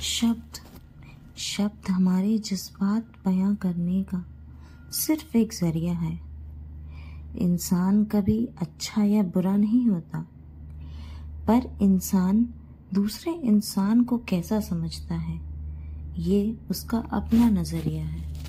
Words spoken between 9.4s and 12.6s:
नहीं होता, पर इंसान